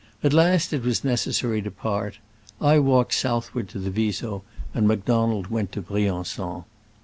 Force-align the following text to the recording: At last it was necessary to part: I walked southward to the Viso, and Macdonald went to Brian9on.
At 0.23 0.33
last 0.33 0.73
it 0.73 0.81
was 0.81 1.03
necessary 1.03 1.61
to 1.61 1.69
part: 1.69 2.17
I 2.59 2.79
walked 2.79 3.13
southward 3.13 3.69
to 3.69 3.77
the 3.77 3.91
Viso, 3.91 4.41
and 4.73 4.87
Macdonald 4.87 5.51
went 5.51 5.71
to 5.73 5.81
Brian9on. 5.83 6.65